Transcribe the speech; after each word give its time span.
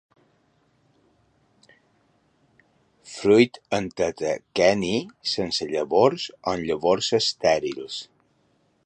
Fruit 3.17 3.61
en 3.79 3.91
tetraqueni, 4.01 4.97
sense 5.35 5.71
llavors 5.75 6.27
o 6.33 6.55
amb 6.57 6.67
llavors 6.71 7.13
estèrils. 7.23 8.01